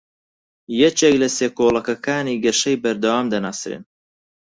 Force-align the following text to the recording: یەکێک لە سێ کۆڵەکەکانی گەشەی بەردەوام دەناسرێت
یەکێک 0.81 1.15
لە 1.21 1.29
سێ 1.37 1.47
کۆڵەکەکانی 1.57 2.41
گەشەی 2.43 2.81
بەردەوام 2.83 3.25
دەناسرێت 3.33 3.83